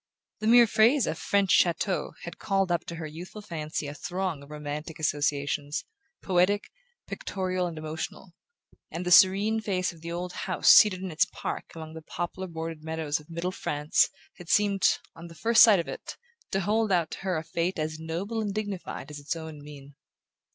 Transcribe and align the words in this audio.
The 0.39 0.47
mere 0.47 0.65
phrase 0.65 1.05
"a 1.05 1.13
French 1.13 1.51
chateau" 1.51 2.13
had 2.23 2.39
called 2.39 2.71
up 2.71 2.85
to 2.85 2.95
her 2.95 3.05
youthful 3.05 3.43
fancy 3.43 3.85
a 3.85 3.93
throng 3.93 4.41
of 4.41 4.49
romantic 4.49 4.97
associations, 4.97 5.85
poetic, 6.23 6.71
pictorial 7.05 7.67
and 7.67 7.77
emotional; 7.77 8.33
and 8.89 9.05
the 9.05 9.11
serene 9.11 9.59
face 9.61 9.93
of 9.93 10.01
the 10.01 10.11
old 10.11 10.33
house 10.33 10.71
seated 10.71 11.03
in 11.03 11.11
its 11.11 11.25
park 11.31 11.65
among 11.75 11.93
the 11.93 12.01
poplar 12.01 12.47
bordered 12.47 12.81
meadows 12.83 13.19
of 13.19 13.29
middle 13.29 13.51
France, 13.51 14.09
had 14.37 14.49
seemed, 14.49 14.97
on 15.15 15.29
her 15.29 15.35
first 15.35 15.61
sight 15.61 15.77
of 15.79 15.87
it, 15.87 16.17
to 16.49 16.61
hold 16.61 16.91
out 16.91 17.11
to 17.11 17.19
her 17.19 17.37
a 17.37 17.43
fate 17.43 17.77
as 17.77 17.99
noble 17.99 18.41
and 18.41 18.55
dignified 18.55 19.11
as 19.11 19.19
its 19.19 19.35
own 19.35 19.61
mien. 19.63 19.93